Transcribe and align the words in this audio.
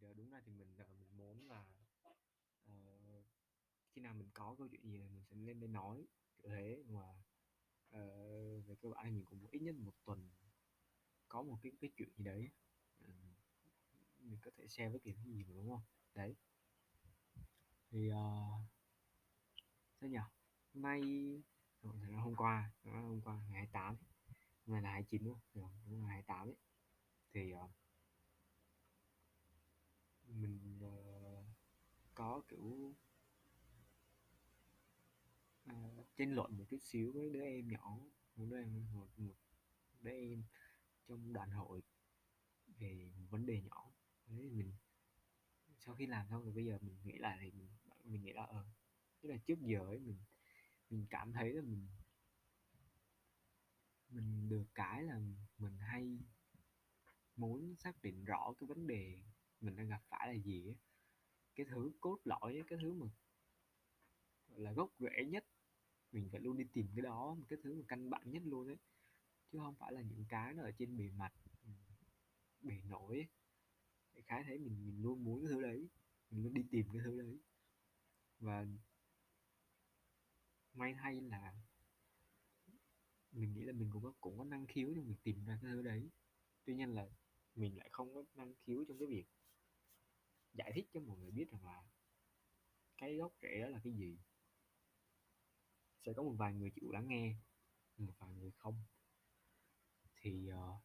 thì 0.00 0.14
đúng 0.14 0.30
ra 0.30 0.40
thì 0.44 0.52
mình, 0.52 0.76
mình 0.76 1.16
muốn 1.16 1.48
là, 1.48 1.64
uh, 2.70 3.24
khi 3.90 4.00
nào 4.00 4.14
mình 4.14 4.30
có 4.34 4.54
câu 4.58 4.68
chuyện 4.68 4.82
gì 4.82 4.98
thì 4.98 5.08
mình 5.08 5.24
sẽ 5.24 5.36
lên 5.36 5.60
đây 5.60 5.68
nói, 5.68 6.06
kiểu 6.38 6.50
thế. 6.50 6.82
Mà, 6.88 7.08
uh, 7.88 8.66
về 8.66 8.74
cơ 8.80 8.88
bản 8.88 9.04
thì 9.04 9.10
mình 9.10 9.24
cũng 9.24 9.46
ít 9.50 9.62
nhất 9.62 9.74
một 9.74 9.94
tuần 10.04 10.30
có 11.28 11.42
một 11.42 11.58
cái 11.62 11.72
cái 11.80 11.90
chuyện 11.96 12.08
gì 12.16 12.24
đấy, 12.24 12.50
uh, 13.04 13.10
mình 14.18 14.38
có 14.42 14.50
thể 14.56 14.68
share 14.68 14.88
với 14.88 15.00
kỳ 15.00 15.12
cái 15.12 15.24
gì 15.24 15.44
mà, 15.44 15.54
đúng 15.54 15.70
không? 15.70 15.82
Đấy. 16.14 16.36
Thì, 17.90 18.08
uh, 18.08 18.14
sao 20.00 20.10
nhỉ? 20.10 20.18
Hôm 20.72 20.82
nay 20.82 21.00
hôm 22.22 22.34
qua, 22.36 22.72
hôm 22.84 23.20
qua 23.20 23.34
ngày 23.34 23.66
28 23.72 23.94
ấy, 23.94 24.08
hôm 24.66 24.74
nay 24.74 24.82
là 24.82 24.90
29, 24.90 25.24
đúng 25.24 25.34
không? 25.34 25.72
Đúng 25.86 26.02
là 26.02 26.08
28 26.08 26.48
ấy, 26.48 26.56
thì, 27.32 27.54
uh, 27.54 27.70
mình, 30.40 30.78
uh, 30.84 31.44
có, 32.14 32.42
kiểu 32.48 32.94
uh, 35.70 36.06
tranh 36.16 36.34
luận 36.34 36.58
một 36.58 36.64
chút 36.68 36.78
xíu 36.82 37.12
với 37.12 37.30
đứa 37.30 37.42
em 37.42 37.68
nhỏ, 37.68 37.98
một 38.36 38.46
đứa 38.50 38.56
em 38.58 38.86
một 38.94 39.08
một 39.16 39.34
đứa 40.00 40.10
em 40.10 40.44
trong 41.08 41.32
đoàn 41.32 41.50
hội 41.50 41.82
về 42.78 43.10
một 43.16 43.26
vấn 43.30 43.46
đề 43.46 43.62
nhỏ. 43.62 43.92
Đấy, 44.26 44.50
mình 44.50 44.72
sau 45.78 45.94
khi 45.94 46.06
làm 46.06 46.26
xong 46.30 46.42
rồi 46.44 46.52
bây 46.52 46.64
giờ 46.66 46.78
mình 46.80 46.96
nghĩ 47.04 47.18
lại 47.18 47.38
thì 47.40 47.50
mình 47.50 47.68
mình 48.04 48.22
nghĩ 48.22 48.32
là, 48.32 48.42
ờ, 48.42 48.64
tức 49.20 49.28
là 49.28 49.36
trước 49.36 49.60
giờ 49.60 49.78
ấy 49.78 49.98
mình 49.98 50.18
mình 50.90 51.06
cảm 51.10 51.32
thấy 51.32 51.52
là 51.52 51.62
mình 51.62 51.88
mình 54.10 54.48
được 54.48 54.64
cái 54.74 55.02
là 55.02 55.20
mình 55.58 55.78
hay 55.78 56.18
muốn 57.36 57.74
xác 57.78 58.02
định 58.02 58.24
rõ 58.24 58.52
cái 58.58 58.66
vấn 58.66 58.86
đề 58.86 59.22
mình 59.60 59.76
đang 59.76 59.88
gặp 59.88 60.02
phải 60.08 60.28
là 60.34 60.40
gì 60.42 60.68
á, 60.68 60.74
cái 61.56 61.66
thứ 61.70 61.92
cốt 62.00 62.18
lõi 62.24 62.62
cái 62.68 62.78
thứ 62.82 62.94
mà 62.94 63.06
gọi 64.48 64.60
là, 64.60 64.72
gốc 64.72 64.90
rễ 64.98 65.24
nhất, 65.28 65.44
mình 66.12 66.28
phải 66.32 66.40
luôn 66.40 66.56
đi 66.56 66.64
tìm 66.72 66.86
cái 66.96 67.02
đó, 67.02 67.36
cái 67.48 67.58
thứ 67.62 67.74
mà 67.74 67.82
căn 67.88 68.10
bản 68.10 68.30
nhất 68.30 68.42
luôn 68.46 68.68
đấy 68.68 68.76
chứ 69.52 69.58
không 69.58 69.74
phải 69.74 69.92
là 69.92 70.00
những 70.02 70.24
cái 70.28 70.54
nó 70.54 70.62
ở 70.62 70.72
trên 70.78 70.96
bề 70.96 71.10
mặt, 71.10 71.32
ừ, 71.64 71.70
bề 72.62 72.74
nổi 72.88 73.16
ấy. 73.16 73.28
khá 74.26 74.42
khái 74.42 74.58
mình 74.58 74.86
mình 74.86 75.02
luôn 75.02 75.24
muốn 75.24 75.42
cái 75.44 75.52
thứ 75.54 75.62
đấy, 75.62 75.88
mình 76.30 76.42
luôn 76.44 76.54
đi 76.54 76.62
tìm 76.70 76.86
cái 76.92 77.02
thứ 77.04 77.18
đấy. 77.22 77.38
Và 78.40 78.66
may 80.74 80.94
thay 80.94 81.20
là 81.20 81.54
mình 83.32 83.54
nghĩ 83.54 83.62
là 83.62 83.72
mình 83.72 83.90
cũng 83.92 84.02
có 84.02 84.12
cũng 84.20 84.38
có 84.38 84.44
năng 84.44 84.66
khiếu 84.66 84.92
trong 84.96 85.06
việc 85.06 85.16
tìm 85.22 85.44
ra 85.44 85.58
cái 85.62 85.72
thứ 85.72 85.82
đấy. 85.82 86.10
Tuy 86.64 86.74
nhiên 86.74 86.90
là 86.90 87.08
mình 87.54 87.78
lại 87.78 87.88
không 87.92 88.14
có 88.14 88.24
năng 88.34 88.54
khiếu 88.66 88.84
trong 88.88 88.98
cái 88.98 89.08
việc 89.08 89.24
giải 90.52 90.72
thích 90.74 90.86
cho 90.92 91.00
mọi 91.00 91.18
người 91.18 91.30
biết 91.30 91.50
rằng 91.50 91.64
là 91.64 91.82
cái 92.98 93.16
gốc 93.16 93.32
rễ 93.42 93.60
đó 93.62 93.68
là 93.68 93.80
cái 93.84 93.92
gì. 93.92 94.18
Sẽ 96.06 96.12
có 96.12 96.22
một 96.22 96.34
vài 96.38 96.54
người 96.54 96.70
chịu 96.70 96.90
lắng 96.90 97.08
nghe, 97.08 97.36
một 97.96 98.12
vài 98.18 98.34
người 98.34 98.50
không. 98.50 98.82
Thì, 100.20 100.50
uh, 100.52 100.82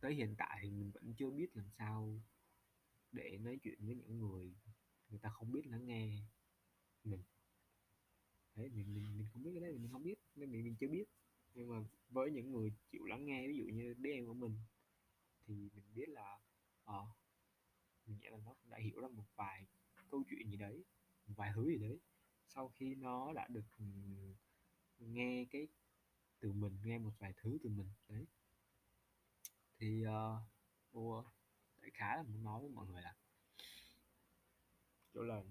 tới 0.00 0.14
hiện 0.14 0.34
tại 0.38 0.58
thì 0.62 0.70
mình 0.70 0.90
vẫn 0.90 1.14
chưa 1.14 1.30
biết 1.30 1.56
làm 1.56 1.70
sao 1.78 2.20
để 3.12 3.38
nói 3.38 3.58
chuyện 3.62 3.86
với 3.86 3.94
những 3.94 4.18
người 4.18 4.54
người 5.08 5.18
ta 5.18 5.28
không 5.28 5.52
biết 5.52 5.66
lắng 5.66 5.86
nghe 5.86 6.22
mình. 7.04 7.22
thế 8.54 8.68
mình 8.68 8.94
mình 8.94 9.18
mình 9.18 9.28
không 9.32 9.42
biết 9.42 9.50
cái 9.54 9.60
đấy 9.60 9.78
mình 9.78 9.92
không 9.92 10.02
biết, 10.02 10.18
nên 10.34 10.52
mình 10.52 10.64
mình 10.64 10.76
chưa 10.80 10.88
biết. 10.88 11.04
Nhưng 11.54 11.68
mà 11.68 11.76
với 12.08 12.30
những 12.30 12.52
người 12.52 12.72
chịu 12.90 13.04
lắng 13.04 13.26
nghe, 13.26 13.48
ví 13.48 13.56
dụ 13.56 13.64
như 13.64 13.94
đứa 13.98 14.10
em 14.10 14.26
của 14.26 14.34
mình, 14.34 14.56
thì 15.46 15.54
mình 15.74 15.84
biết 15.94 16.08
là, 16.08 16.38
ờ, 16.84 17.06
mình 18.08 18.18
nghĩ 18.20 18.28
là 18.30 18.38
nó 18.44 18.54
cũng 18.54 18.70
đã 18.70 18.78
hiểu 18.78 19.00
ra 19.00 19.08
một 19.08 19.24
vài 19.36 19.66
câu 20.10 20.24
chuyện 20.30 20.50
gì 20.50 20.56
đấy, 20.56 20.84
một 21.26 21.34
vài 21.36 21.52
thứ 21.54 21.66
gì 21.68 21.78
đấy, 21.78 22.00
sau 22.46 22.68
khi 22.68 22.94
nó 22.94 23.32
đã 23.32 23.46
được, 23.48 23.64
nghe 24.98 25.44
cái 25.50 25.68
từ 26.40 26.52
mình, 26.52 26.78
nghe 26.84 26.98
một 26.98 27.12
vài 27.18 27.32
thứ 27.36 27.58
từ 27.62 27.70
mình, 27.70 27.90
đấy. 28.08 28.26
Thì, 29.78 30.02
ờ, 30.02 30.40
uh, 30.98 31.26
đại 31.80 31.90
khá 31.94 32.16
là 32.16 32.22
muốn 32.22 32.44
nói 32.44 32.60
với 32.60 32.70
mọi 32.70 32.86
người 32.86 33.02
là 33.02 33.14
chỗ 35.14 35.22
là 35.22 35.42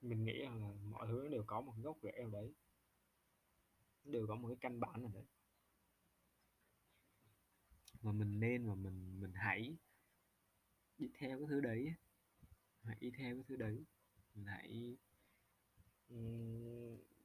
mình 0.00 0.24
nghĩ 0.24 0.38
rằng 0.42 0.62
là 0.62 0.74
mọi 0.90 1.06
thứ 1.06 1.20
nó 1.22 1.28
đều 1.28 1.44
có 1.46 1.60
một 1.60 1.72
cái 1.76 1.82
gốc 1.82 1.98
rễ 2.02 2.10
ở 2.10 2.30
đấy. 2.30 2.54
Đều 4.04 4.26
có 4.26 4.34
một 4.34 4.48
cái 4.48 4.56
căn 4.60 4.80
bản 4.80 5.02
ở 5.02 5.08
đấy. 5.12 5.24
Và 8.00 8.12
mình 8.12 8.40
nên 8.40 8.68
và 8.68 8.74
mình 8.74 9.20
mình 9.20 9.32
hãy 9.34 9.76
đi 10.98 11.08
theo 11.18 11.38
cái 11.38 11.46
thứ 11.48 11.60
đấy 11.60 11.94
hãy 12.84 12.96
đi 13.00 13.10
theo 13.10 13.34
cái 13.34 13.44
thứ 13.48 13.56
đấy, 13.56 13.84
hãy, 14.46 14.96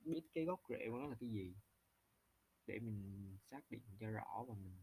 biết 0.03 0.21
cái 0.33 0.45
gốc 0.45 0.61
rễ 0.69 0.89
của 0.89 0.97
nó 0.97 1.07
là 1.07 1.15
cái 1.19 1.29
gì. 1.29 1.55
Để 2.65 2.79
mình 2.79 3.37
xác 3.51 3.71
định 3.71 3.81
cho 3.99 4.09
rõ 4.09 4.45
và 4.47 4.55
mình 4.55 4.77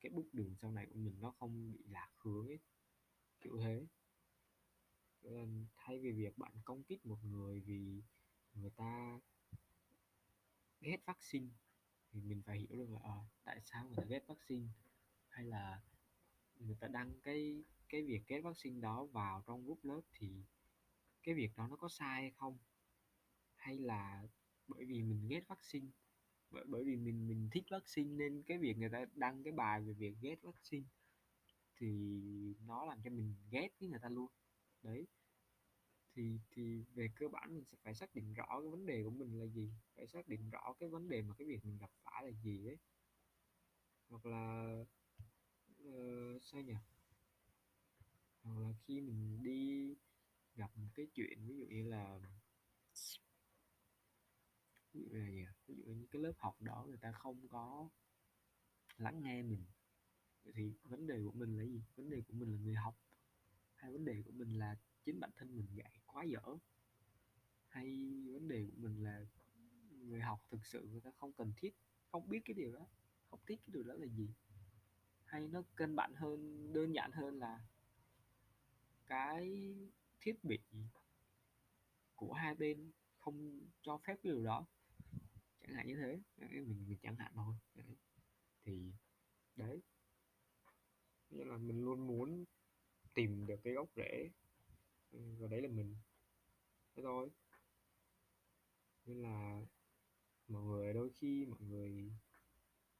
cái 0.00 0.10
bước 0.10 0.34
đường 0.34 0.54
sau 0.56 0.72
này 0.72 0.86
của 0.86 0.98
mình 0.98 1.20
nó 1.20 1.30
không 1.30 1.72
bị 1.72 1.84
lạc 1.88 2.10
hướng 2.18 2.46
ấy, 2.46 2.58
kiểu 3.40 3.58
thế. 3.58 3.86
Thay 5.76 6.00
vì 6.00 6.12
việc 6.12 6.38
bạn 6.38 6.52
công 6.64 6.84
kích 6.84 7.06
một 7.06 7.24
người 7.24 7.60
vì 7.60 8.02
người 8.54 8.70
ta 8.70 9.20
ghét 10.80 11.06
vaccine 11.06 11.48
thì 12.10 12.20
mình 12.20 12.42
phải 12.46 12.58
hiểu 12.58 12.78
được 12.78 12.90
là, 12.90 13.00
à, 13.02 13.18
tại 13.44 13.60
sao 13.60 13.84
người 13.84 13.96
ta 13.96 14.04
ghét 14.08 14.26
vaccine, 14.26 14.68
hay 15.28 15.44
là 15.44 15.82
người 16.60 16.76
ta 16.80 16.88
đăng 16.88 17.20
cái 17.22 17.64
cái 17.88 18.02
việc 18.02 18.22
ghét 18.28 18.40
vaccine 18.40 18.80
đó 18.80 19.04
vào 19.04 19.42
trong 19.46 19.64
group 19.64 19.84
lớp 19.84 20.00
thì 20.12 20.44
cái 21.22 21.34
việc 21.34 21.50
đó 21.56 21.68
nó 21.68 21.76
có 21.76 21.88
sai 21.88 22.22
hay 22.22 22.32
không? 22.36 22.58
Hay 23.56 23.78
là 23.78 24.28
bởi 24.68 24.84
vì 24.86 25.02
mình 25.02 25.28
ghét 25.28 25.48
vaccine, 25.48 25.88
bởi 26.50 26.64
bởi 26.68 26.84
vì 26.84 26.96
mình 26.96 27.28
mình 27.28 27.48
thích 27.52 27.64
vaccine 27.70 28.10
nên 28.16 28.42
cái 28.46 28.58
việc 28.58 28.78
người 28.78 28.90
ta 28.92 29.06
đăng 29.14 29.44
cái 29.44 29.52
bài 29.52 29.82
về 29.82 29.92
việc 29.94 30.14
ghét 30.22 30.42
vaccine 30.42 30.86
thì 31.76 31.88
nó 32.66 32.84
làm 32.86 33.02
cho 33.04 33.10
mình 33.10 33.34
ghét 33.50 33.68
với 33.80 33.88
người 33.88 34.00
ta 34.02 34.08
luôn. 34.08 34.28
Đấy. 34.82 35.06
Thì 36.14 36.40
thì 36.50 36.84
về 36.94 37.08
cơ 37.16 37.28
bản 37.28 37.54
mình 37.54 37.64
sẽ 37.64 37.76
phải 37.82 37.94
xác 37.94 38.14
định 38.14 38.34
rõ 38.34 38.60
cái 38.60 38.70
vấn 38.70 38.86
đề 38.86 39.02
của 39.04 39.10
mình 39.10 39.38
là 39.40 39.46
gì, 39.46 39.70
phải 39.96 40.06
xác 40.06 40.28
định 40.28 40.50
rõ 40.50 40.74
cái 40.78 40.88
vấn 40.88 41.08
đề 41.08 41.22
mà 41.22 41.34
cái 41.38 41.46
việc 41.46 41.64
mình 41.64 41.78
gặp 41.78 41.90
phải 42.04 42.24
là 42.24 42.30
gì 42.42 42.64
đấy 42.64 42.76
Hoặc 44.08 44.26
là, 44.26 44.64
uh, 45.88 46.42
sao 46.42 46.60
nhỉ? 46.60 46.74
Hoặc 48.42 48.58
là 48.58 48.72
khi 48.84 49.00
mình 49.00 49.42
đi 49.42 49.94
gặp 50.54 50.70
một 50.76 50.88
cái 50.94 51.06
chuyện 51.14 51.46
ví 51.46 51.56
dụ 51.56 51.66
như 51.66 51.82
là 51.88 52.18
ví 54.92 55.00
dụ 55.00 55.08
là 55.12 55.30
gì? 55.30 55.46
Ví 55.66 55.74
dụ 55.74 55.84
như 55.84 56.06
cái 56.10 56.22
lớp 56.22 56.32
học 56.38 56.62
đó 56.62 56.84
người 56.88 56.98
ta 56.98 57.12
không 57.12 57.48
có 57.48 57.88
lắng 58.96 59.22
nghe 59.22 59.42
mình, 59.42 59.64
vậy 60.44 60.52
thì 60.56 60.72
vấn 60.82 61.06
đề 61.06 61.24
của 61.24 61.32
mình 61.32 61.58
là 61.58 61.64
gì? 61.64 61.82
Vấn 61.96 62.10
đề 62.10 62.22
của 62.26 62.32
mình 62.32 62.52
là 62.52 62.58
người 62.58 62.74
học, 62.74 62.94
hay 63.74 63.92
vấn 63.92 64.04
đề 64.04 64.22
của 64.24 64.32
mình 64.32 64.58
là 64.58 64.76
chính 65.04 65.20
bản 65.20 65.30
thân 65.36 65.56
mình 65.56 65.66
dạy 65.74 66.00
quá 66.06 66.24
dở? 66.24 66.58
Hay 67.68 67.86
vấn 68.32 68.48
đề 68.48 68.66
của 68.66 68.76
mình 68.76 69.04
là 69.04 69.26
người 69.90 70.20
học 70.20 70.40
thực 70.50 70.66
sự 70.66 70.88
người 70.90 71.00
ta 71.00 71.10
không 71.16 71.32
cần 71.32 71.52
thiết, 71.56 71.74
không 72.06 72.28
biết 72.28 72.40
cái 72.44 72.54
điều 72.54 72.72
đó, 72.72 72.86
không 73.30 73.40
biết 73.46 73.56
cái 73.56 73.70
điều 73.72 73.82
đó 73.82 73.94
là 73.94 74.06
gì? 74.06 74.34
Hay 75.34 75.48
nó 75.48 75.62
căn 75.76 75.96
bản 75.96 76.14
hơn, 76.14 76.72
đơn 76.72 76.94
giản 76.94 77.12
hơn 77.12 77.38
là 77.38 77.60
cái 79.06 79.74
thiết 80.20 80.44
bị 80.44 80.58
của 82.14 82.32
hai 82.32 82.54
bên 82.54 82.92
không 83.18 83.60
cho 83.82 83.98
phép 83.98 84.16
cái 84.22 84.32
điều 84.32 84.44
đó, 84.44 84.66
chẳng 85.60 85.74
hạn 85.74 85.86
như 85.86 85.96
thế, 85.96 86.20
mình 86.36 86.84
mình 86.88 86.98
chẳng 87.02 87.16
hạn 87.16 87.32
thôi, 87.34 87.54
đấy. 87.74 87.96
Thì 88.64 88.92
đấy. 89.56 89.82
Nghĩa 91.30 91.44
là 91.44 91.56
mình 91.56 91.84
luôn 91.84 92.06
muốn 92.06 92.44
tìm 93.14 93.46
được 93.46 93.60
cái 93.64 93.72
gốc 93.72 93.88
rễ, 93.96 94.30
ừ, 95.10 95.18
và 95.38 95.48
đấy 95.48 95.62
là 95.62 95.68
mình. 95.68 95.96
Thế 96.96 97.02
thôi. 97.02 97.30
Nên 99.04 99.22
là 99.22 99.60
mọi 100.48 100.62
người 100.62 100.92
đôi 100.92 101.10
khi 101.10 101.46
mọi 101.46 101.60
người 101.60 102.12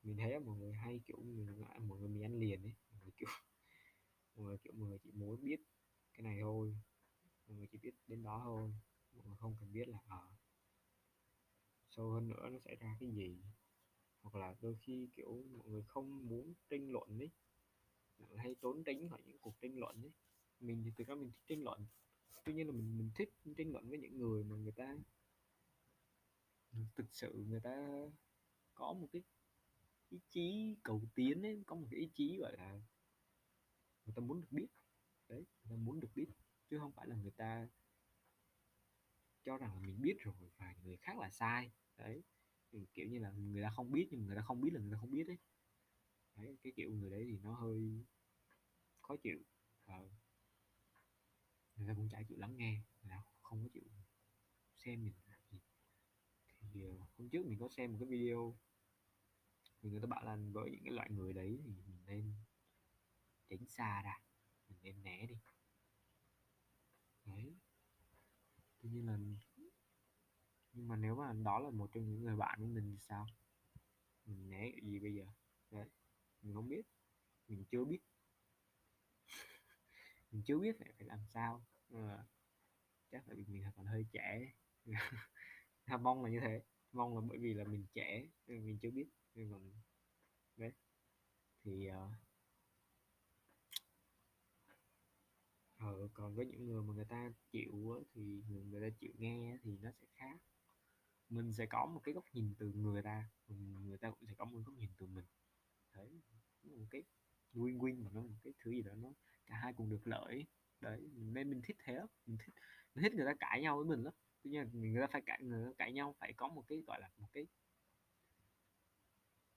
mình 0.04 0.16
thấy 0.16 0.32
là 0.32 0.38
mọi 0.38 0.58
người 0.58 0.72
hay, 0.72 1.00
kiểu, 1.06 1.16
mình 1.22 1.60
lại 1.60 1.80
mọi 1.80 1.98
người 1.98 2.08
mình 2.08 2.24
ăn 2.24 2.34
liền 2.40 2.62
ấy, 2.62 2.74
mọi 2.90 3.00
người, 3.02 3.12
kiểu 3.16 3.28
mọi 4.36 4.46
người, 4.46 4.58
kiểu, 4.58 4.72
mọi 4.76 4.88
người 4.88 4.98
chỉ 5.04 5.12
muốn 5.12 5.40
biết 5.44 5.60
cái 6.14 6.22
này 6.24 6.38
thôi, 6.42 6.76
mọi 7.48 7.56
người 7.58 7.66
chỉ 7.72 7.78
biết 7.78 7.94
đến 8.06 8.22
đó 8.22 8.40
thôi, 8.44 8.74
mọi 9.14 9.24
người 9.26 9.36
không 9.36 9.56
cần 9.60 9.72
biết 9.72 9.88
là, 9.88 9.98
ờ 10.08 10.30
sâu 11.90 12.10
hơn 12.10 12.28
nữa 12.28 12.48
nó 12.52 12.58
xảy 12.58 12.76
ra 12.76 12.96
cái 13.00 13.10
gì. 13.12 13.38
Hoặc 14.22 14.34
là 14.40 14.54
đôi 14.60 14.76
khi, 14.80 15.08
kiểu, 15.16 15.44
mọi 15.58 15.68
người 15.68 15.82
không 15.88 16.28
muốn 16.28 16.54
tranh 16.70 16.90
luận 16.90 17.18
ấy, 17.18 17.30
mọi 18.18 18.28
người 18.28 18.38
hay 18.38 18.56
trốn 18.62 18.84
tránh 18.84 19.08
khỏi 19.08 19.22
những 19.26 19.38
cuộc 19.40 19.54
tranh 19.60 19.78
luận 19.78 20.02
ấy. 20.02 20.12
Mình 20.60 20.82
thì 20.84 20.90
thực 20.96 21.06
ra 21.08 21.14
mình 21.14 21.32
thích 21.32 21.44
tranh 21.46 21.62
luận, 21.64 21.86
tuy 22.44 22.54
nhiên 22.54 22.66
là 22.66 22.72
mình 22.72 22.98
mình 22.98 23.10
thích 23.14 23.30
tranh 23.56 23.72
luận 23.72 23.88
với 23.90 23.98
những 23.98 24.18
người 24.18 24.44
mà 24.44 24.56
người 24.56 24.72
ta 24.72 24.96
thực 26.96 27.06
sự 27.12 27.44
người 27.48 27.60
ta 27.60 27.88
có 28.74 28.92
một 28.92 29.08
cái 29.12 29.22
ý 30.08 30.20
chí 30.30 30.76
cầu 30.82 31.02
tiến 31.14 31.42
ấy, 31.42 31.62
có 31.66 31.76
một 31.76 31.86
cái 31.90 32.00
ý 32.00 32.10
chí, 32.14 32.38
gọi 32.38 32.56
là 32.56 32.80
người 34.04 34.14
ta 34.16 34.20
muốn 34.20 34.40
được 34.40 34.48
biết, 34.50 34.66
đấy 35.28 35.46
người 35.64 35.70
ta 35.70 35.76
muốn 35.76 36.00
được 36.00 36.10
biết 36.14 36.26
chứ 36.70 36.78
không 36.78 36.92
phải 36.92 37.06
là 37.06 37.16
người 37.16 37.30
ta 37.30 37.68
cho 39.44 39.58
rằng 39.58 39.74
là 39.74 39.80
mình 39.80 40.00
biết 40.00 40.16
rồi 40.18 40.50
và 40.56 40.74
người 40.82 40.96
khác 40.96 41.18
là 41.18 41.30
sai. 41.30 41.72
Đấy 41.96 42.22
kiểu 42.94 43.08
như 43.08 43.18
là 43.18 43.30
người 43.30 43.62
ta 43.62 43.70
không 43.70 43.92
biết 43.92 44.08
nhưng 44.10 44.26
người 44.26 44.36
ta 44.36 44.42
không 44.42 44.60
biết 44.60 44.70
là 44.72 44.80
người 44.80 44.92
ta 44.92 44.98
không 45.00 45.10
biết 45.10 45.24
đấy, 45.26 45.38
đấy 46.36 46.56
cái 46.62 46.72
kiểu 46.76 46.94
người 46.94 47.10
đấy 47.10 47.24
thì 47.28 47.38
nó 47.38 47.54
hơi 47.54 48.04
khó 49.00 49.16
chịu. 49.16 49.42
Và 49.84 50.04
người 51.76 51.88
ta 51.88 51.94
cũng 51.94 52.08
chả 52.08 52.22
chịu 52.28 52.38
lắng 52.38 52.56
nghe 52.56 52.72
người 52.72 53.10
ta 53.10 53.22
không 53.42 53.62
có 53.62 53.68
chịu 53.72 53.82
xem 54.74 55.04
mình 55.04 55.14
làm 55.26 55.40
gì. 55.50 55.58
Thì 56.72 56.82
ờ, 56.82 57.06
hôm 57.18 57.28
trước 57.28 57.46
mình 57.46 57.58
có 57.58 57.68
xem 57.68 57.92
một 57.92 57.98
cái 58.00 58.08
video 58.08 58.58
thì 59.84 59.90
người 59.90 60.00
ta 60.00 60.06
bảo 60.06 60.24
là 60.24 60.36
với 60.52 60.70
những 60.70 60.84
cái 60.84 60.92
loại 60.92 61.10
người 61.10 61.32
đấy 61.32 61.60
thì 61.64 61.70
mình 61.86 62.04
nên 62.06 62.34
tránh 63.48 63.66
xa 63.68 64.02
ra 64.02 64.20
mình 64.68 64.78
nên 64.82 65.02
né 65.02 65.26
đi. 65.26 65.34
Đấy. 67.24 67.54
Tuy 68.82 68.90
nhiên 68.90 69.06
là 69.06 69.16
nhưng 70.72 70.88
mà 70.88 70.96
nếu 70.96 71.14
mà 71.16 71.32
đó 71.32 71.58
là 71.58 71.70
một 71.70 71.90
trong 71.92 72.04
những 72.06 72.22
người 72.22 72.36
bạn 72.36 72.58
của 72.60 72.66
mình 72.66 72.90
thì 72.92 72.98
sao? 72.98 73.26
Mình 74.24 74.50
né 74.50 74.70
cái 74.72 74.80
gì 74.82 75.00
bây 75.00 75.14
giờ? 75.14 75.24
Đấy, 75.70 75.90
mình 76.42 76.54
không 76.54 76.68
biết. 76.68 76.82
Mình 77.48 77.64
chưa 77.70 77.84
biết. 77.84 78.00
Mình 80.30 80.42
chưa 80.46 80.58
biết 80.58 80.76
phải 80.78 80.92
phải 80.98 81.06
làm 81.06 81.20
sao. 81.28 81.64
Ờ, 81.90 82.24
chắc 83.10 83.28
là 83.28 83.34
vì 83.34 83.44
mình 83.44 83.64
còn 83.76 83.86
hơi 83.86 84.06
trẻ. 84.12 84.52
Mong 86.00 86.24
là 86.24 86.30
như 86.30 86.40
thế 86.40 86.62
mong 86.94 87.14
là 87.14 87.20
bởi 87.28 87.38
vì 87.38 87.54
là 87.54 87.64
mình 87.64 87.86
trẻ 87.94 88.28
nên 88.46 88.66
mình 88.66 88.78
chưa 88.82 88.90
biết 88.90 89.06
nên 89.34 89.50
còn 89.50 89.72
đấy. 90.56 90.72
Thì 91.64 91.88
uh, 91.88 91.94
ờ, 95.76 96.08
còn 96.14 96.34
với 96.34 96.46
những 96.46 96.66
người 96.66 96.82
mà 96.82 96.94
người 96.94 97.04
ta 97.04 97.30
chịu 97.50 98.04
thì 98.14 98.42
người, 98.48 98.64
người 98.64 98.90
ta 98.90 98.96
chịu 99.00 99.12
nghe 99.18 99.58
thì 99.62 99.78
nó 99.82 99.90
sẽ 100.00 100.06
khác. 100.14 100.38
Mình 101.28 101.52
sẽ 101.52 101.66
có 101.66 101.86
một 101.86 102.00
cái 102.04 102.14
góc 102.14 102.24
nhìn 102.32 102.54
từ 102.58 102.72
người 102.72 103.02
ta 103.02 103.30
người 103.84 103.98
ta 103.98 104.10
cũng 104.10 104.28
sẽ 104.28 104.34
có 104.38 104.44
một 104.44 104.58
góc 104.66 104.74
nhìn 104.76 104.90
từ 104.98 105.06
mình. 105.06 105.24
Đấy 105.94 106.20
một 106.62 106.86
cái 106.90 107.02
win 107.54 107.78
win 107.78 108.02
mà 108.04 108.10
nó 108.14 108.22
một 108.22 108.38
cái 108.44 108.52
thứ 108.58 108.70
gì 108.70 108.82
đó 108.82 108.92
nó 108.94 109.12
cả 109.46 109.56
hai 109.56 109.72
cùng 109.72 109.90
được 109.90 110.06
lợi. 110.06 110.46
Đấy 110.80 111.10
nên 111.14 111.50
mình 111.50 111.62
thích 111.64 111.76
thế 111.84 111.94
lắm 111.94 112.06
mình 112.26 112.38
thích 112.46 112.54
mình 112.94 113.02
thích 113.02 113.12
người 113.14 113.26
ta 113.26 113.34
cãi 113.40 113.60
nhau 113.60 113.76
với 113.76 113.86
mình 113.96 114.04
lắm 114.04 114.14
tuy 114.44 114.50
nhiên 114.50 114.92
người 114.92 115.00
ta 115.00 115.06
phải 115.06 115.22
cãi 115.26 115.38
người 115.42 115.66
ta 115.66 115.72
cãi 115.78 115.92
nhau 115.92 116.14
phải 116.20 116.32
có 116.32 116.48
một 116.48 116.64
cái 116.68 116.82
gọi 116.86 117.00
là 117.00 117.10
một 117.18 117.28
cái 117.32 117.46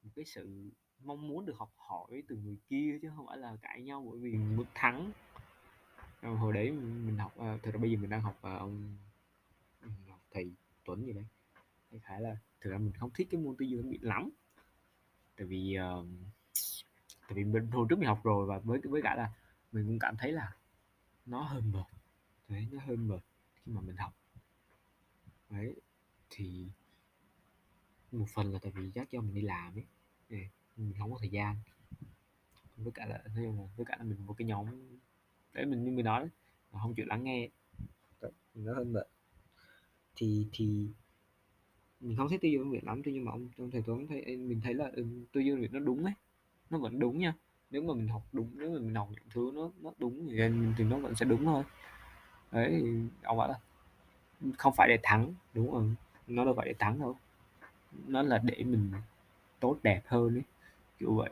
một 0.03 0.11
cái 0.15 0.25
sự 0.25 0.71
mong 0.99 1.27
muốn 1.27 1.45
được 1.45 1.57
học 1.57 1.73
hỏi 1.77 2.23
từ 2.27 2.35
người 2.35 2.57
kia 2.69 2.99
chứ 3.01 3.09
không 3.15 3.27
phải 3.27 3.37
là 3.37 3.57
cãi 3.61 3.81
nhau 3.81 4.07
bởi 4.11 4.19
vì 4.19 4.37
muốn 4.37 4.65
thắng. 4.73 5.11
Hồi 6.21 6.53
đấy 6.53 6.71
mình 6.71 7.17
học 7.17 7.33
thực 7.63 7.73
ra 7.73 7.79
bây 7.81 7.91
giờ 7.91 7.97
mình 7.97 8.09
đang 8.09 8.21
học 8.21 8.37
uh, 8.37 8.59
ông 8.59 8.97
thầy 10.31 10.51
Tuấn 10.85 11.05
gì 11.05 11.13
đấy. 11.13 11.25
Đại 11.91 11.99
khái 11.99 12.21
là 12.21 12.37
thực 12.61 12.69
ra 12.69 12.77
mình 12.77 12.93
không 12.99 13.09
thích 13.13 13.27
cái 13.31 13.41
môn 13.41 13.55
tư 13.59 13.65
duy 13.65 13.77
phản 13.77 13.89
biện 13.89 14.03
lắm. 14.03 14.29
Tại 15.35 15.47
vì 15.47 15.77
uh, 15.99 16.05
tại 17.21 17.33
vì 17.33 17.43
mình 17.43 17.71
hồi 17.71 17.87
trước 17.89 17.99
mình 17.99 18.07
học 18.07 18.23
rồi 18.23 18.45
và 18.45 18.59
với 18.59 18.79
với 18.83 19.01
cả 19.01 19.15
là 19.15 19.33
mình 19.71 19.87
cũng 19.87 19.99
cảm 19.99 20.17
thấy 20.17 20.31
là 20.31 20.55
nó 21.25 21.41
hơi 21.41 21.61
mệt. 21.61 21.85
Đấy 22.47 22.67
nó 22.71 22.81
hơi 22.85 22.97
mệt 22.97 23.19
khi 23.53 23.71
mà 23.71 23.81
mình 23.81 23.95
học 23.95 24.13
đấy 25.49 25.75
thì 26.29 26.67
một 28.11 28.25
phần 28.33 28.53
là 28.53 28.59
tại 28.61 28.71
vì 28.75 28.91
chắc 28.95 29.07
cho 29.11 29.21
mình 29.21 29.33
đi 29.33 29.41
làm 29.41 29.75
ấy 29.75 29.85
mình 30.77 30.93
không 30.99 31.11
có 31.11 31.17
thời 31.19 31.29
gian. 31.29 31.55
Với 32.77 32.91
cả 32.91 33.05
là 33.05 33.23
thế 33.35 33.47
mà 33.57 33.63
với 33.75 33.85
cả 33.85 33.95
là 33.99 34.03
mình 34.03 34.25
một 34.25 34.33
cái 34.37 34.47
nhóm 34.47 34.65
đấy 35.53 35.65
mình 35.65 35.83
như 35.83 35.91
mình 35.91 36.05
nói 36.05 36.19
đấy, 36.19 36.29
không 36.71 36.95
chịu 36.95 37.05
lắng 37.05 37.23
nghe. 37.23 37.49
Đấy, 38.21 38.31
nó 38.55 38.73
hơn 38.73 38.93
vậy, 38.93 39.07
thì 40.15 40.47
thì 40.51 40.87
mình 41.99 42.17
không 42.17 42.29
thích 42.29 42.39
tư 42.41 42.47
duy 42.47 42.57
phản 42.57 42.85
lắm 42.85 43.01
nhưng 43.05 43.25
mà 43.25 43.31
ông 43.31 43.49
trong 43.57 43.71
thầy 43.71 43.83
Tuấn 43.85 44.07
thấy 44.07 44.37
mình 44.37 44.61
thấy 44.63 44.73
là 44.73 44.91
ừ, 44.93 45.05
tư 45.31 45.41
duy 45.41 45.51
phản 45.61 45.73
nó 45.73 45.79
đúng 45.79 46.03
ấy 46.03 46.13
nó 46.69 46.77
vẫn 46.77 46.99
đúng 46.99 47.19
nha. 47.19 47.33
Nếu 47.69 47.81
mà 47.81 47.93
mình 47.93 48.07
học 48.07 48.23
đúng 48.31 48.51
nếu 48.53 48.71
mà 48.71 48.79
mình 48.79 48.95
học 48.95 49.09
những 49.11 49.29
thứ 49.29 49.51
nó 49.55 49.71
nó 49.81 49.93
đúng 49.97 50.27
thì, 50.29 50.37
thì 50.77 50.83
nó 50.83 50.99
vẫn 50.99 51.15
sẽ 51.15 51.25
đúng 51.25 51.45
thôi. 51.45 51.63
Đấy 52.51 52.83
ông 53.23 53.37
bảo 53.37 53.47
là 53.47 53.59
không 54.57 54.73
phải 54.75 54.87
để 54.89 54.99
thắng 55.03 55.33
đúng 55.53 55.71
không? 55.71 55.95
nó 56.27 56.45
đâu 56.45 56.53
phải 56.57 56.65
để 56.65 56.73
thắng 56.79 56.99
đâu. 56.99 57.17
Nó 58.07 58.21
là 58.21 58.37
để 58.43 58.63
mình 58.63 58.91
tốt 59.59 59.77
đẹp 59.83 60.01
hơn 60.07 60.37
ấy 60.37 60.43
kiểu 60.99 61.15
vậy. 61.15 61.29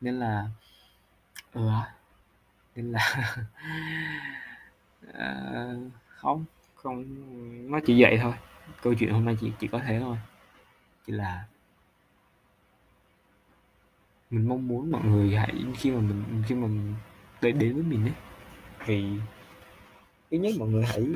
Nên 0.00 0.18
là 0.18 0.48
ừ 1.52 1.70
nên 2.76 2.92
là 2.92 3.36
à, 5.14 5.72
không 6.08 6.44
không 6.74 7.04
nó 7.70 7.80
chỉ 7.86 8.02
vậy 8.02 8.18
thôi. 8.22 8.32
Câu 8.82 8.94
chuyện 8.94 9.12
hôm 9.12 9.24
nay 9.24 9.36
chỉ 9.40 9.52
chỉ 9.58 9.66
có 9.66 9.80
thế 9.86 10.00
thôi. 10.00 10.16
Chỉ 11.06 11.12
là 11.12 11.46
mình 14.30 14.48
mong 14.48 14.68
muốn 14.68 14.90
mọi 14.90 15.04
người 15.04 15.36
hãy 15.36 15.64
khi 15.76 15.90
mà 15.90 16.00
mình 16.00 16.42
khi 16.46 16.54
mà 16.54 16.66
mình 16.66 16.94
đến 17.42 17.58
đến 17.58 17.74
với 17.74 17.82
mình 17.82 18.02
ấy 18.02 18.14
thì 18.84 19.10
ít 20.30 20.38
nhất 20.38 20.54
mọi 20.58 20.68
người 20.68 20.84
hãy 20.84 21.06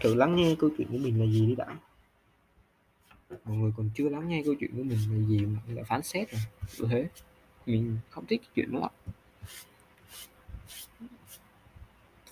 thử 0.00 0.14
lắng 0.14 0.36
nghe 0.36 0.54
câu 0.58 0.70
chuyện 0.78 0.88
của 0.90 0.98
mình 0.98 1.20
là 1.20 1.26
gì 1.26 1.46
đi 1.46 1.54
đã. 1.54 1.66
Mọi 3.44 3.56
người 3.56 3.72
còn 3.76 3.90
chưa 3.94 4.08
lắng 4.08 4.28
nghe 4.28 4.42
câu 4.44 4.54
chuyện 4.60 4.70
của 4.76 4.82
mình 4.82 4.98
là 5.10 5.28
gì 5.28 5.46
mà 5.46 5.60
lại 5.66 5.84
phán 5.84 6.02
xét 6.02 6.30
rồi. 6.30 6.40
Như 6.78 6.86
thế, 6.90 7.08
mình 7.66 7.98
không 8.10 8.26
thích 8.26 8.40
cái 8.42 8.50
chuyện 8.54 8.72
đó 8.72 8.90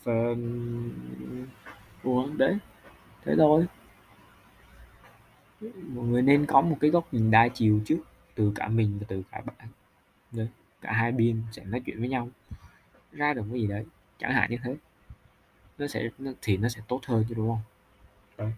và 0.05 0.35
ủa, 2.03 2.29
đấy, 2.37 2.59
thế 3.25 3.35
thôi. 3.37 3.67
Mọi 5.61 6.06
người 6.06 6.23
nên 6.23 6.47
có 6.47 6.61
một 6.61 6.76
cái 6.81 6.91
góc 6.91 7.14
nhìn 7.14 7.31
đa 7.31 7.49
chiều 7.49 7.81
trước, 7.87 7.99
từ 8.35 8.53
cả 8.55 8.69
mình 8.69 8.99
và 9.00 9.06
từ 9.09 9.23
cả 9.31 9.41
bạn. 9.41 9.69
Đấy, 10.32 10.49
cả 10.81 10.93
hai 10.93 11.12
bên 11.12 11.43
sẽ 11.53 11.64
nói 11.64 11.82
chuyện 11.87 12.00
với 12.00 12.09
nhau, 12.09 12.31
ra 13.12 13.35
được 13.35 13.44
cái 13.50 13.61
gì 13.61 13.67
đấy, 13.67 13.85
chẳng 14.19 14.32
hạn 14.32 14.50
như 14.50 14.56
thế 14.64 14.76
nó 15.79 15.87
sẽ 15.87 16.09
thì 16.43 16.57
nó 16.57 16.69
sẽ 16.69 16.81
tốt 16.89 17.01
hơn 17.07 17.25
chứ 17.29 17.35
đúng 17.35 17.49
không? 17.49 17.62
Đấy. 18.38 18.52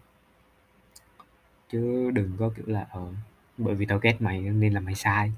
chứ 1.71 2.11
đừng 2.13 2.31
có 2.39 2.51
kiểu 2.55 2.65
là 2.67 2.87
ờ 2.91 3.13
bởi 3.57 3.75
vì 3.75 3.85
tao 3.85 3.99
ghét 3.99 4.21
mày 4.21 4.41
nên 4.41 4.73
là 4.73 4.79
mày 4.79 4.95
sai. 4.95 5.31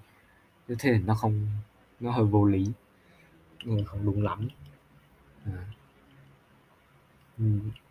Như 0.68 0.76
thế 0.80 0.98
nó 1.06 1.16
không 1.16 1.48
nó 2.00 2.12
hơi 2.12 2.26
vô 2.26 2.46
lý. 2.46 2.72
Nó 3.66 3.84
không 3.86 4.06
đúng 4.06 4.24
lắm. 4.24 4.48
À. 5.46 5.66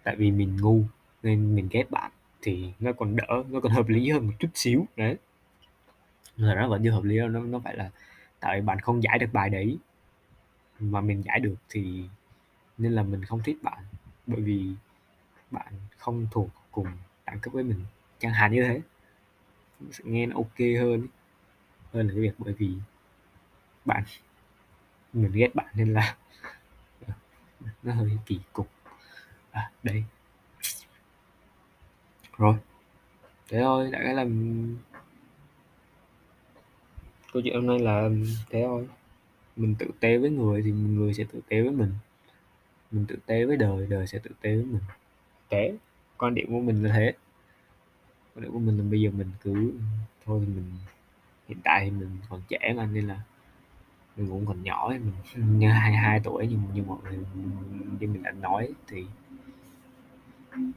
tại 0.03 0.17
vì 0.17 0.31
mình 0.31 0.57
ngu 0.61 0.83
nên 1.23 1.55
mình 1.57 1.69
ghét 1.71 1.91
bạn 1.91 2.13
thì 2.43 2.73
nó 2.81 2.93
còn 2.93 3.17
đỡ 3.17 3.45
nó 3.49 3.61
còn 3.61 3.73
hợp 3.73 3.89
lý 3.89 4.11
hơn 4.11 4.27
một 4.27 4.33
chút 4.39 4.49
xíu 4.55 4.87
đấy. 4.97 5.17
Là 6.37 6.55
nó 6.55 6.69
vẫn 6.69 6.83
chưa 6.85 6.91
hợp 6.91 7.05
lý 7.05 7.19
đâu 7.19 7.29
nó 7.29 7.41
nó 7.41 7.59
phải 7.59 7.77
là 7.77 7.91
tại 8.41 8.61
bạn 8.61 8.81
không 8.81 9.03
giải 9.03 9.19
được 9.19 9.29
bài 9.33 9.51
đấy 9.51 9.79
mà 10.81 11.01
mình 11.01 11.23
giải 11.23 11.41
được 11.41 11.55
thì 11.69 12.05
nên 12.79 12.93
là 12.93 13.03
mình 13.03 13.25
không 13.25 13.43
thích 13.43 13.63
bạn 13.63 13.85
bởi 14.27 14.41
vì 14.41 14.75
bạn 15.51 15.73
không 15.97 16.27
thuộc 16.31 16.49
cùng 16.71 16.87
đẳng 17.27 17.41
cấp 17.41 17.53
với 17.53 17.65
mình. 17.65 17.85
Chẳng 18.19 18.33
hạn 18.33 18.53
như 18.53 18.63
thế 18.63 18.81
sẽ 19.91 20.05
nghe 20.05 20.27
nó 20.27 20.37
ok 20.37 20.59
hơn 20.59 21.07
hơn 21.93 22.07
là 22.07 22.13
cái 22.15 22.23
việc 22.23 22.35
bởi 22.39 22.53
vì 22.53 22.75
bạn 23.85 24.05
mình 25.13 25.33
ghét 25.33 25.55
bạn 25.55 25.67
nên 25.75 25.93
là 25.93 26.17
nó 27.83 27.95
hơi 27.95 28.19
kỳ 28.27 28.41
cục. 28.53 28.69
À, 29.51 29.71
đây. 29.83 30.05
Rồi 32.37 32.57
thế 33.49 33.61
thôi 33.61 33.91
đã 33.93 33.99
cái 34.05 34.15
là 34.15 34.25
câu 37.33 37.43
chuyện 37.45 37.55
hôm 37.55 37.67
nay 37.67 37.79
là 37.79 38.09
thế 38.51 38.63
thôi. 38.67 38.89
Mình 39.57 39.75
tự 39.79 39.87
tế 40.01 40.19
với 40.19 40.31
người 40.31 40.63
thì 40.63 40.71
người 40.71 41.15
sẽ 41.15 41.25
tự 41.33 41.41
tế 41.49 41.63
với 41.63 41.71
mình 41.71 41.93
mình 42.93 43.07
tự 43.07 43.17
tế 43.27 43.45
với 43.45 43.57
đời 43.57 43.87
đời 43.87 44.07
sẽ 44.07 44.19
tự 44.19 44.31
tế 44.41 44.55
với 44.57 44.65
mình. 44.65 44.83
Thế 45.51 45.77
quan 46.19 46.35
điểm 46.35 46.47
của 46.53 46.61
mình 46.61 46.83
là 46.83 46.93
thế. 46.95 47.13
Quan 48.35 48.43
điểm 48.43 48.53
của 48.53 48.59
mình 48.59 48.79
là 48.79 48.85
bây 48.91 49.01
giờ 49.01 49.11
mình 49.11 49.31
cứ 49.43 49.73
thôi 50.25 50.43
thì 50.47 50.53
mình 50.55 50.73
hiện 51.49 51.59
tại 51.65 51.85
thì 51.85 51.91
mình 51.91 52.17
còn 52.29 52.43
trẻ 52.49 52.75
mà 52.77 52.87
nên 52.87 53.09
là 53.09 53.21
mình 54.17 54.29
cũng 54.29 54.47
còn 54.47 54.63
nhỏ 54.63 54.93
mình 55.35 55.59
như 55.59 55.71
hai 55.71 55.93
hai 55.93 56.21
tuổi 56.25 56.47
nhưng 56.51 56.61
như 56.75 56.83
mọi 56.83 56.99
người 57.05 57.19
như 58.01 58.09
mình 58.09 58.23
đã 58.23 58.31
nói 58.31 58.69
thì 58.87 59.07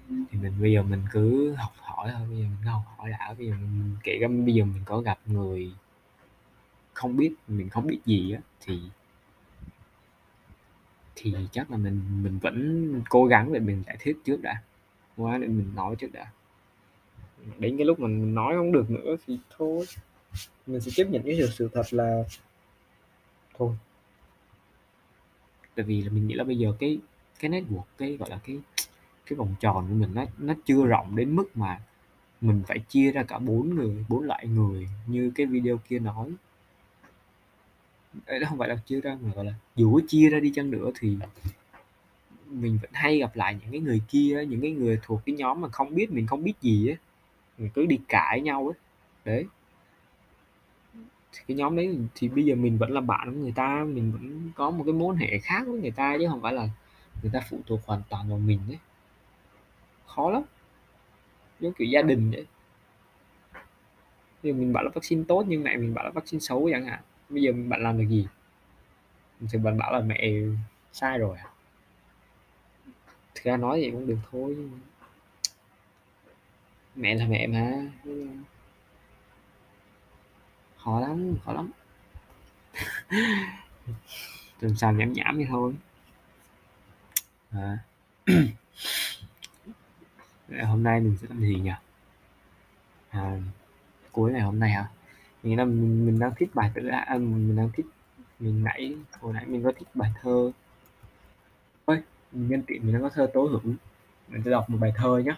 thì 0.08 0.40
mình 0.42 0.54
bây 0.62 0.72
giờ 0.72 0.84
mình 0.84 1.02
cứ 1.12 1.54
học 1.54 1.74
hỏi 1.78 2.12
thôi 2.18 2.28
bây 2.30 2.38
giờ 2.38 2.44
mình 2.44 2.58
cứ 2.64 2.70
học 2.70 2.84
hỏi 2.98 3.10
đã 3.10 3.34
bây 3.38 3.48
giờ 3.48 3.54
mình, 3.54 3.96
kể 4.04 4.18
cả 4.22 4.28
bây 4.28 4.54
giờ 4.54 4.66
mình 4.66 4.82
có 4.86 5.02
gặp 5.02 5.20
người 5.26 5.72
không 6.94 7.18
biết 7.18 7.34
mình 7.48 7.70
không 7.70 7.88
biết 7.88 8.00
gì 8.06 8.32
á 8.32 8.42
thì 8.62 8.82
thì 11.26 11.48
chắc 11.52 11.72
là 11.72 11.78
mình 11.78 12.02
mình 12.24 12.40
vẫn 12.40 13.02
cố 13.10 13.26
gắng 13.26 13.54
để 13.54 13.60
mình 13.60 13.84
giải 13.88 13.98
thích 14.00 14.18
trước 14.26 14.42
đã. 14.42 14.62
Gắng 15.18 15.42
để 15.42 15.48
mình 15.48 15.72
nói 15.76 15.96
trước 15.96 16.12
đã. 16.14 16.32
Đến 17.60 17.78
cái 17.78 17.86
lúc 17.86 18.00
mình 18.00 18.36
nói 18.36 18.54
không 18.56 18.72
được 18.72 18.92
nữa 18.92 19.16
thì 19.28 19.40
thôi. 19.58 19.86
Mình 20.68 20.82
sẽ 20.82 20.92
chấp 20.96 21.10
nhận 21.10 21.24
cái 21.24 21.36
sự 21.38 21.50
sự 21.54 21.70
thật 21.74 21.94
là 21.94 22.24
thôi. 23.58 23.76
Tại 25.76 25.86
vì 25.86 26.02
là 26.02 26.10
mình 26.12 26.28
nghĩ 26.28 26.34
là 26.34 26.44
bây 26.44 26.58
giờ 26.58 26.74
cái 26.80 27.00
cái 27.40 27.52
network 27.52 27.84
cái 27.98 28.18
gọi 28.18 28.30
là 28.30 28.40
cái 28.46 28.60
cái 29.26 29.38
vòng 29.38 29.56
tròn 29.60 29.88
của 29.90 29.96
mình 29.96 30.10
nó 30.14 30.26
nó 30.38 30.54
chưa 30.66 30.86
rộng 30.86 31.16
đến 31.16 31.36
mức 31.36 31.58
mà 31.58 31.82
mình 32.42 32.64
phải 32.68 32.80
chia 32.80 33.12
ra 33.12 33.24
cả 33.24 33.40
bốn 33.40 33.76
người 33.76 34.06
bốn 34.10 34.24
loại 34.24 34.48
người 34.48 34.90
như 35.08 35.32
cái 35.36 35.46
video 35.46 35.78
kia 35.78 36.00
nói 36.00 36.32
đấy 38.26 38.42
không 38.50 38.58
phải 38.58 38.70
là 38.70 38.76
chia 38.86 39.02
ra 39.02 39.18
mà 39.22 39.32
gọi 39.36 39.46
là 39.46 39.54
dù 39.76 39.96
có 39.96 40.02
chia 40.08 40.30
ra 40.30 40.40
đi 40.40 40.52
chăng 40.56 40.72
nữa 40.72 40.92
thì 41.00 41.18
mình 42.50 42.78
vẫn 42.82 42.92
hay 42.94 43.18
gặp 43.20 43.36
lại 43.36 43.58
những 43.62 43.72
cái 43.72 43.80
người 43.80 44.02
kia 44.08 44.46
những 44.50 44.62
cái 44.62 44.72
người 44.72 45.00
thuộc 45.04 45.22
cái 45.26 45.36
nhóm 45.36 45.62
mà 45.62 45.70
không 45.70 45.96
biết 45.96 46.12
mình 46.12 46.28
không 46.28 46.44
biết 46.44 46.54
gì 46.62 46.88
á. 46.88 46.96
Mình 47.58 47.70
cứ 47.74 47.86
đi 47.86 48.00
cãi 48.08 48.42
nhau 48.42 48.68
ấy 48.68 48.76
đấy. 49.26 49.46
Thì 51.34 51.42
cái 51.48 51.58
nhóm 51.58 51.76
đấy 51.76 51.98
thì 52.16 52.30
bây 52.30 52.46
giờ 52.46 52.56
mình 52.56 52.78
vẫn 52.78 52.92
là 52.92 53.02
bạn 53.02 53.34
của 53.34 53.40
người 53.40 53.54
ta, 53.56 53.84
mình 53.88 54.12
vẫn 54.12 54.52
có 54.56 54.70
một 54.70 54.84
cái 54.84 54.94
mối 54.94 55.16
hệ 55.18 55.40
khác 55.40 55.64
với 55.68 55.80
người 55.80 55.92
ta 55.92 56.16
chứ 56.20 56.28
không 56.30 56.42
phải 56.42 56.54
là 56.54 56.70
người 57.22 57.32
ta 57.34 57.40
phụ 57.50 57.60
thuộc 57.68 57.80
hoàn 57.86 58.02
toàn 58.10 58.30
vào 58.30 58.38
mình 58.40 58.60
đấy 58.68 58.78
khó 60.08 60.30
lắm. 60.30 60.44
Giống 61.60 61.74
kiểu 61.74 61.88
gia 61.88 62.02
đình 62.02 62.32
đấy. 62.32 62.46
Thì 64.44 64.54
mình 64.54 64.74
bảo 64.74 64.84
là 64.84 64.90
vaccine 64.94 65.24
tốt 65.28 65.46
nhưng 65.48 65.64
mẹ 65.64 65.78
mình 65.78 65.94
bảo 65.94 66.06
là 66.06 66.12
vaccine 66.12 66.40
xấu 66.40 66.70
chẳng 66.72 66.86
hạn 66.86 67.00
bây 67.30 67.42
giờ 67.42 67.52
bạn 67.70 67.84
làm 67.84 67.98
được 67.98 68.06
gì? 68.10 68.28
Thì 69.50 69.60
bạn 69.60 69.78
bảo 69.78 69.94
là 69.94 70.00
mẹ 70.00 70.32
sai 70.94 71.18
rồi 71.18 71.38
à? 71.38 71.46
Thực 73.36 73.44
ra 73.44 73.58
nói 73.58 73.82
gì 73.82 73.92
cũng 73.92 74.08
được 74.08 74.18
thôi 74.32 74.58
mẹ 76.96 77.16
là 77.16 77.26
mẹ 77.26 77.48
mà 77.48 77.72
khó 80.78 81.00
lắm 81.00 81.36
khó 81.46 81.54
lắm. 81.54 81.72
Làm 84.60 84.76
sao 84.76 84.94
nhảm 84.94 85.14
nhảm 85.14 85.36
vậy 85.36 85.46
thôi? 85.50 85.74
À. 87.52 87.78
hôm 90.68 90.84
nay 90.84 91.00
mình 91.00 91.18
sẽ 91.22 91.28
làm 91.30 91.42
gì 91.42 91.56
nhỉ? 91.56 91.72
À, 93.10 93.38
cuối 94.12 94.32
ngày 94.32 94.42
hôm 94.42 94.60
nay 94.60 94.72
hả? 94.72 94.90
Mình 95.46 95.58
đang 95.58 95.68
mình, 95.68 96.06
mình 96.06 96.20
đang 96.20 96.32
thích 96.38 96.50
bài 96.54 96.72
tự 96.74 96.88
à, 96.88 97.18
mình 97.18 97.56
đang 97.56 97.70
thích 97.74 97.86
mình 98.40 98.64
nãy 98.64 98.96
hồi 99.20 99.34
nãy 99.34 99.46
mình 99.48 99.64
có 99.64 99.72
thích 99.72 99.88
bài 99.94 100.12
thơ. 100.22 100.52
Ơi 101.86 102.02
nhân 102.32 102.64
tiện 102.68 102.84
mình 102.84 102.94
đang 102.94 103.02
có 103.02 103.10
thơ 103.10 103.28
tố 103.34 103.42
hữu 103.42 103.62
mình 104.28 104.42
sẽ 104.46 104.52
đọc 104.52 104.70
một 104.70 104.78
bài 104.82 104.94
thơ 104.96 105.22
nhé 105.26 105.36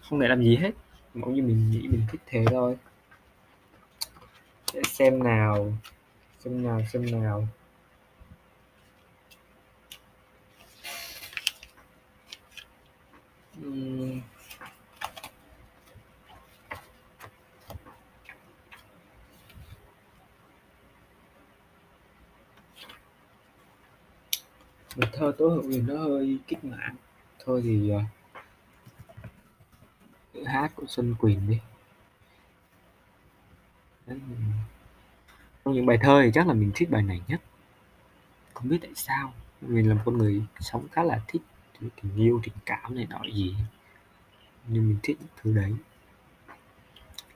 không 0.00 0.20
để 0.20 0.28
làm 0.28 0.42
gì 0.42 0.56
hết. 0.56 0.70
Mẫu 1.14 1.30
như 1.30 1.42
mình 1.42 1.70
nghĩ 1.70 1.88
mình 1.88 2.02
thích 2.12 2.20
thế 2.26 2.44
thôi. 2.50 2.76
Để 4.74 4.82
xem 4.86 5.22
nào 5.22 5.72
xem 6.44 6.62
nào 6.62 6.82
xem 6.92 7.22
nào. 7.22 7.48
Bài 24.98 25.10
thơ 25.12 25.32
tố 25.38 25.48
hữu 25.48 25.62
thì 25.72 25.80
nó 25.80 25.96
hơi 25.98 26.38
kích 26.46 26.64
mạng 26.64 26.96
thôi 27.44 27.60
thì 27.64 27.92
uh, 27.92 28.02
hát 30.46 30.72
của 30.74 30.84
Xuân 30.88 31.14
Quỳnh 31.18 31.50
đi. 31.50 31.60
Trong 35.64 35.74
những 35.74 35.86
bài 35.86 35.98
thơ 36.02 36.20
thì 36.24 36.30
chắc 36.34 36.46
là 36.46 36.54
mình 36.54 36.70
thích 36.74 36.90
bài 36.90 37.02
này 37.02 37.22
nhất. 37.28 37.40
Không 38.54 38.68
biết 38.68 38.78
tại 38.82 38.90
sao 38.94 39.34
mình 39.60 39.88
là 39.88 39.94
một 39.94 40.02
con 40.04 40.18
người 40.18 40.42
sống 40.60 40.88
khá 40.92 41.02
là 41.02 41.20
thích 41.28 41.42
tình 41.80 42.16
yêu 42.16 42.40
tình 42.42 42.54
cảm 42.66 42.94
này 42.94 43.06
nọ 43.10 43.20
gì. 43.34 43.56
Nhưng 44.66 44.88
mình 44.88 44.98
thích 45.02 45.18
thứ 45.42 45.54
đấy. 45.54 45.74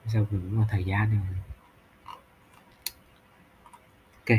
Sao 0.05 0.27
mình 0.31 0.41
cũng 0.41 0.59
là 0.59 0.67
thời 0.71 0.83
gian 0.83 1.09
này 1.09 1.19
ok 4.27 4.37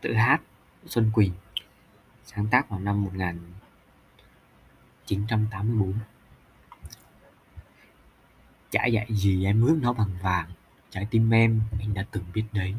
tự 0.00 0.14
hát 0.14 0.40
Xuân 0.86 1.10
Quỳnh 1.14 1.32
sáng 2.26 2.46
tác 2.50 2.70
vào 2.70 2.80
năm 2.80 3.04
1984 3.04 5.94
chả 8.70 8.86
dạy 8.86 9.06
gì 9.08 9.44
em 9.44 9.62
ước 9.62 9.78
nó 9.82 9.92
bằng 9.92 10.10
vàng. 10.22 10.50
Trái 10.90 11.06
tim 11.10 11.30
em, 11.30 11.60
anh 11.80 11.94
đã 11.94 12.04
từng 12.10 12.24
biết 12.34 12.44
đấy. 12.52 12.74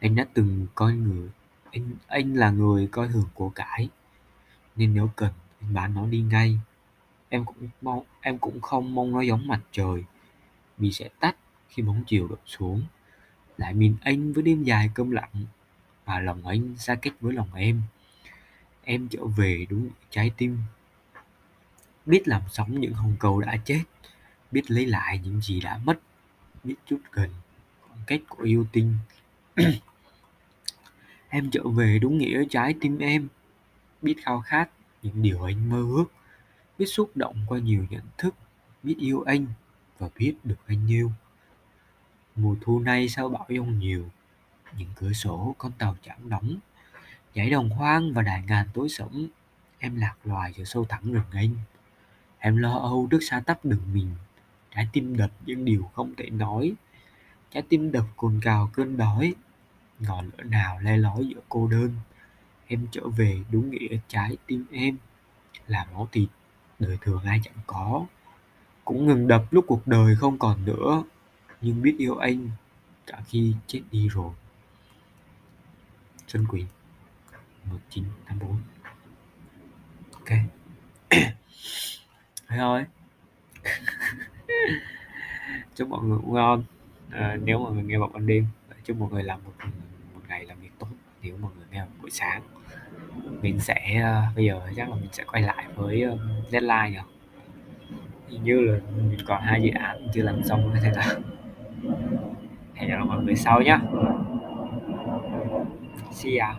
Anh 0.00 0.14
đã 0.14 0.26
từng 0.34 0.66
coi 0.74 0.92
người, 0.92 1.28
anh 1.72 1.90
anh 2.06 2.34
là 2.34 2.50
người 2.50 2.86
coi 2.86 3.08
thường 3.08 3.28
của 3.34 3.48
cải. 3.48 3.88
Nên 4.76 4.94
nếu 4.94 5.10
cần, 5.16 5.32
anh 5.60 5.74
bán 5.74 5.94
nó 5.94 6.06
đi 6.06 6.20
ngay. 6.20 6.58
Em 7.28 7.44
cũng 7.44 7.68
mong, 7.80 8.04
em 8.20 8.38
cũng 8.38 8.60
không 8.60 8.94
mong 8.94 9.12
nó 9.12 9.20
giống 9.20 9.46
mặt 9.46 9.60
trời. 9.72 10.04
Vì 10.78 10.92
sẽ 10.92 11.08
tắt 11.20 11.36
khi 11.68 11.82
bóng 11.82 12.04
chiều 12.06 12.28
đổ 12.28 12.36
xuống. 12.46 12.82
Lại 13.56 13.74
mình 13.74 13.96
anh 14.00 14.32
với 14.32 14.42
đêm 14.42 14.62
dài 14.62 14.90
câm 14.94 15.10
lặng. 15.10 15.46
Và 16.04 16.20
lòng 16.20 16.46
anh 16.46 16.76
xa 16.76 16.94
cách 16.94 17.14
với 17.20 17.32
lòng 17.32 17.54
em 17.54 17.82
em 18.88 19.08
trở 19.08 19.24
về 19.24 19.66
đúng 19.70 19.90
trái 20.10 20.30
tim. 20.36 20.58
Biết 22.06 22.28
làm 22.28 22.42
sống 22.48 22.80
những 22.80 22.92
hồng 22.92 23.16
cầu 23.20 23.40
đã 23.40 23.56
chết, 23.64 23.82
biết 24.50 24.70
lấy 24.70 24.86
lại 24.86 25.20
những 25.24 25.40
gì 25.40 25.60
đã 25.60 25.80
mất, 25.84 26.00
biết 26.64 26.74
chút 26.86 27.00
gần 27.12 27.30
khoảng 27.88 28.00
cách 28.06 28.20
của 28.28 28.44
yêu 28.44 28.66
tinh. 28.72 28.94
Em 31.28 31.50
trở 31.50 31.68
về 31.68 31.98
đúng 31.98 32.18
nghĩa 32.18 32.44
trái 32.50 32.74
tim 32.80 32.98
em. 32.98 33.28
Biết 34.02 34.14
khao 34.24 34.40
khát 34.40 34.70
những 35.02 35.22
điều 35.22 35.42
anh 35.42 35.70
mơ 35.70 35.84
ước, 35.96 36.06
biết 36.78 36.86
xúc 36.86 37.10
động 37.14 37.44
qua 37.48 37.58
nhiều 37.58 37.86
nhận 37.90 38.04
thức, 38.18 38.34
biết 38.82 38.96
yêu 38.98 39.22
anh 39.22 39.46
và 39.98 40.08
biết 40.16 40.34
được 40.44 40.58
anh 40.66 40.90
yêu. 40.90 41.12
Mùa 42.36 42.56
thu 42.60 42.78
nay 42.78 43.08
sao 43.08 43.28
bão 43.28 43.46
giông 43.48 43.78
nhiều? 43.78 44.08
Những 44.78 44.90
cửa 44.96 45.12
sổ 45.12 45.54
con 45.58 45.72
tàu 45.72 45.96
chạm 46.02 46.28
đóng 46.28 46.58
dãy 47.34 47.50
đồng 47.50 47.70
hoang 47.70 48.12
và 48.12 48.22
đại 48.22 48.42
ngàn 48.48 48.66
tối 48.74 48.88
sẫm. 48.88 49.28
Em 49.78 49.96
lạc 49.96 50.14
loài 50.24 50.52
giữa 50.56 50.64
sâu 50.64 50.84
thẳm 50.84 51.12
rừng 51.12 51.30
anh. 51.32 51.50
Em 52.38 52.56
lo 52.56 52.78
âu 52.78 53.08
trước 53.10 53.20
xa 53.22 53.40
tắp 53.40 53.64
đường 53.64 53.82
mình 53.92 54.08
trái 54.78 54.88
tim 54.92 55.16
đập 55.16 55.30
những 55.46 55.64
điều 55.64 55.90
không 55.94 56.14
thể 56.16 56.30
nói. 56.30 56.72
Trái 57.50 57.62
tim 57.68 57.92
đập 57.92 58.04
cồn 58.16 58.40
cào 58.42 58.70
cơn 58.72 58.96
đói. 58.96 59.34
Ngọn 59.98 60.30
lửa 60.36 60.44
nào 60.44 60.78
le 60.80 60.96
lói 60.96 61.26
giữa 61.26 61.40
cô 61.48 61.68
đơn. 61.68 61.92
Em 62.66 62.86
trở 62.90 63.08
về 63.08 63.44
đúng 63.50 63.70
nghĩa 63.70 63.98
trái 64.08 64.36
tim 64.46 64.64
em. 64.72 64.96
Là 65.66 65.86
máu 65.92 66.08
thịt, 66.12 66.28
đời 66.78 66.98
thường 67.00 67.22
ai 67.24 67.40
chẳng 67.44 67.58
có. 67.66 68.06
Cũng 68.84 69.06
ngừng 69.06 69.28
đập 69.28 69.44
lúc 69.50 69.64
cuộc 69.68 69.86
đời 69.86 70.16
không 70.16 70.38
còn 70.38 70.64
nữa. 70.64 71.02
Nhưng 71.60 71.82
biết 71.82 71.94
yêu 71.98 72.16
anh, 72.16 72.50
cả 73.06 73.22
khi 73.26 73.54
chết 73.66 73.82
đi 73.90 74.08
rồi. 74.08 74.32
Xuân 76.26 76.46
Quỳnh. 76.46 76.66
1984 77.70 78.56
Ok. 80.12 80.30
Thế 82.48 82.56
thôi. 82.58 82.84
Chúc 85.76 85.88
mọi 85.88 86.04
người 86.04 86.18
ngủ 86.18 86.32
ngon. 86.32 86.64
À, 87.10 87.36
Nếu 87.44 87.58
mọi 87.58 87.72
người 87.72 87.82
nghe 87.82 87.98
vào 87.98 88.10
ban 88.14 88.26
đêm 88.26 88.46
Chúc 88.84 88.96
mọi 88.96 89.10
người 89.12 89.22
làm 89.22 89.40
một, 89.44 89.52
một 90.14 90.20
ngày 90.28 90.44
làm 90.44 90.60
việc 90.60 90.70
tốt. 90.78 90.88
Nếu 91.22 91.36
mọi 91.40 91.52
người 91.56 91.66
nghe 91.70 91.78
vào 91.78 91.88
buổi 92.00 92.10
sáng 92.10 92.42
Mình 93.42 93.60
sẽ 93.60 94.02
uh, 94.30 94.36
Bây 94.36 94.44
giờ 94.44 94.60
chắc 94.76 94.88
là 94.90 94.96
mình 94.96 95.08
sẽ 95.12 95.24
quay 95.24 95.42
lại 95.42 95.64
với 95.74 96.02
um, 96.02 96.18
deadline 96.50 96.90
nhỉ? 96.90 96.98
Hình 98.28 98.44
như 98.44 98.60
là 98.60 98.78
mình 98.96 99.18
còn 99.26 99.42
hai 99.42 99.62
dự 99.62 99.70
án 99.70 100.06
chưa 100.14 100.22
làm 100.22 100.44
xong 100.44 100.74
thế 100.82 100.92
là 100.94 101.18
hẹn 102.74 102.90
gặp 102.90 103.04
mọi 103.06 103.24
người 103.24 103.36
sau 103.36 103.62
nhé 103.62 103.78
see 106.18 106.36
ya. 106.38 106.58